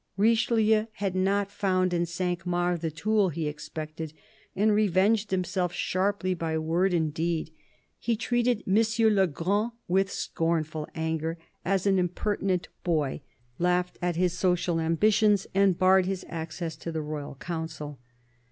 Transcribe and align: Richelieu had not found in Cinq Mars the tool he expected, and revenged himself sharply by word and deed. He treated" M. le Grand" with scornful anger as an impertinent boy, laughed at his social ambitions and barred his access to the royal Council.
Richelieu 0.17 0.87
had 0.93 1.13
not 1.15 1.51
found 1.51 1.93
in 1.93 2.07
Cinq 2.07 2.43
Mars 2.43 2.79
the 2.79 2.89
tool 2.89 3.29
he 3.29 3.47
expected, 3.47 4.13
and 4.55 4.73
revenged 4.73 5.29
himself 5.29 5.73
sharply 5.73 6.33
by 6.33 6.57
word 6.57 6.91
and 6.91 7.13
deed. 7.13 7.53
He 7.99 8.15
treated" 8.15 8.63
M. 8.67 8.81
le 9.13 9.27
Grand" 9.27 9.73
with 9.87 10.11
scornful 10.11 10.87
anger 10.95 11.37
as 11.63 11.85
an 11.85 11.99
impertinent 11.99 12.67
boy, 12.83 13.21
laughed 13.59 13.99
at 14.01 14.15
his 14.15 14.33
social 14.35 14.79
ambitions 14.79 15.45
and 15.53 15.77
barred 15.77 16.07
his 16.07 16.25
access 16.29 16.75
to 16.77 16.91
the 16.91 17.03
royal 17.03 17.35
Council. 17.35 17.99